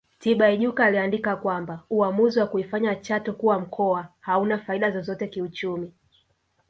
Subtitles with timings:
[0.19, 5.91] Tibaijuka aliandika kwamba uamuzi wa kuifanya Chato kuwa mkoa hauna faida zozote kiuchumi